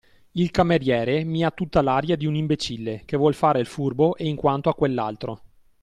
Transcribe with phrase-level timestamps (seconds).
[0.31, 4.27] Il cameriere mi ha tutta l'aria di un imbecille, che vuol fare il furbo, e
[4.27, 5.41] in quanto a quell'altro.